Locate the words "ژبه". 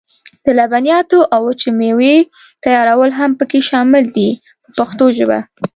5.17-5.39